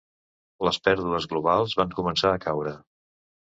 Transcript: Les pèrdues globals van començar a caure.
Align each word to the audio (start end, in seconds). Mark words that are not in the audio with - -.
Les 0.67 0.79
pèrdues 0.87 1.27
globals 1.35 1.77
van 1.83 1.93
començar 2.01 2.33
a 2.39 2.43
caure. 2.49 2.77